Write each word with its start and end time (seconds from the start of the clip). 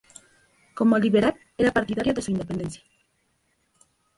Como 0.77 0.97
liberal, 0.97 1.35
era 1.55 1.71
partidario 1.71 2.11
de 2.15 2.23
su 2.23 2.31
independencia. 2.31 2.81